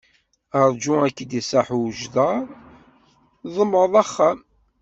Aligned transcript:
Ṛǧu 0.67 0.91
ar 1.03 1.09
k-id-iṣaḥ 1.15 1.67
ujdaṛ, 1.79 2.43
tḍemɛeḍ 3.43 3.93
axxam! 4.01 4.39